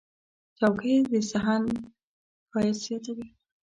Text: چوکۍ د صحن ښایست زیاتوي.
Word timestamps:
چوکۍ 0.57 0.93
د 1.11 1.13
صحن 1.29 1.63
ښایست 2.49 2.81
زیاتوي. 2.85 3.27